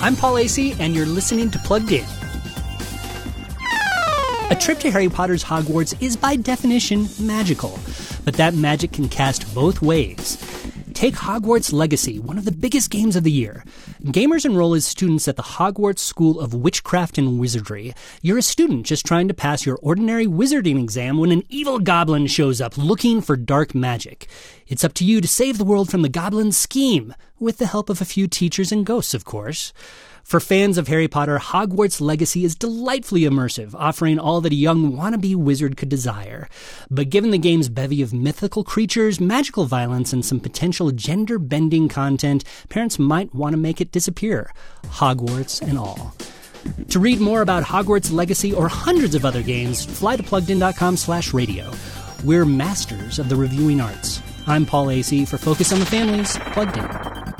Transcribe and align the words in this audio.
I'm 0.00 0.14
Paul 0.14 0.34
Asay, 0.34 0.78
and 0.78 0.94
you're 0.94 1.06
listening 1.06 1.50
to 1.50 1.58
Plugged 1.58 1.90
In. 1.90 2.04
A 4.50 4.56
trip 4.58 4.78
to 4.78 4.92
Harry 4.92 5.08
Potter's 5.08 5.42
Hogwarts 5.42 6.00
is 6.00 6.16
by 6.16 6.36
definition 6.36 7.08
magical, 7.20 7.76
but 8.24 8.34
that 8.34 8.54
magic 8.54 8.92
can 8.92 9.08
cast 9.08 9.52
both 9.56 9.82
ways. 9.82 10.38
Take 10.98 11.14
Hogwarts 11.14 11.72
Legacy, 11.72 12.18
one 12.18 12.38
of 12.38 12.44
the 12.44 12.50
biggest 12.50 12.90
games 12.90 13.14
of 13.14 13.22
the 13.22 13.30
year. 13.30 13.64
Gamers 14.06 14.44
enroll 14.44 14.74
as 14.74 14.84
students 14.84 15.28
at 15.28 15.36
the 15.36 15.44
Hogwarts 15.44 16.00
School 16.00 16.40
of 16.40 16.54
Witchcraft 16.54 17.18
and 17.18 17.38
Wizardry. 17.38 17.94
You're 18.20 18.38
a 18.38 18.42
student 18.42 18.84
just 18.84 19.06
trying 19.06 19.28
to 19.28 19.32
pass 19.32 19.64
your 19.64 19.78
ordinary 19.80 20.26
wizarding 20.26 20.82
exam 20.82 21.18
when 21.18 21.30
an 21.30 21.44
evil 21.48 21.78
goblin 21.78 22.26
shows 22.26 22.60
up 22.60 22.76
looking 22.76 23.20
for 23.20 23.36
dark 23.36 23.76
magic. 23.76 24.26
It's 24.66 24.82
up 24.82 24.92
to 24.94 25.04
you 25.04 25.20
to 25.20 25.28
save 25.28 25.56
the 25.56 25.64
world 25.64 25.88
from 25.88 26.02
the 26.02 26.08
goblin's 26.08 26.56
scheme, 26.56 27.14
with 27.38 27.58
the 27.58 27.66
help 27.66 27.90
of 27.90 28.00
a 28.00 28.04
few 28.04 28.26
teachers 28.26 28.72
and 28.72 28.84
ghosts, 28.84 29.14
of 29.14 29.24
course. 29.24 29.72
For 30.28 30.40
fans 30.40 30.76
of 30.76 30.88
Harry 30.88 31.08
Potter, 31.08 31.38
Hogwarts 31.38 32.02
Legacy 32.02 32.44
is 32.44 32.54
delightfully 32.54 33.22
immersive, 33.22 33.74
offering 33.74 34.18
all 34.18 34.42
that 34.42 34.52
a 34.52 34.56
young 34.56 34.92
wannabe 34.92 35.34
wizard 35.34 35.78
could 35.78 35.88
desire. 35.88 36.50
But 36.90 37.08
given 37.08 37.30
the 37.30 37.38
game's 37.38 37.70
bevy 37.70 38.02
of 38.02 38.12
mythical 38.12 38.62
creatures, 38.62 39.22
magical 39.22 39.64
violence, 39.64 40.12
and 40.12 40.22
some 40.22 40.38
potential 40.38 40.90
gender 40.90 41.38
bending 41.38 41.88
content, 41.88 42.44
parents 42.68 42.98
might 42.98 43.34
want 43.34 43.54
to 43.54 43.56
make 43.56 43.80
it 43.80 43.90
disappear. 43.90 44.52
Hogwarts 44.84 45.66
and 45.66 45.78
all. 45.78 46.14
To 46.88 47.00
read 47.00 47.20
more 47.20 47.40
about 47.40 47.64
Hogwarts 47.64 48.12
Legacy 48.12 48.52
or 48.52 48.68
hundreds 48.68 49.14
of 49.14 49.24
other 49.24 49.42
games, 49.42 49.86
fly 49.86 50.16
to 50.16 50.22
pluggedin.com 50.22 50.98
slash 50.98 51.32
radio. 51.32 51.72
We're 52.22 52.44
masters 52.44 53.18
of 53.18 53.30
the 53.30 53.36
reviewing 53.36 53.80
arts. 53.80 54.20
I'm 54.46 54.66
Paul 54.66 54.88
Asay 54.88 55.26
for 55.26 55.38
Focus 55.38 55.72
on 55.72 55.78
the 55.78 55.86
Family's, 55.86 56.36
Plugged 56.52 56.76
In. 56.76 57.07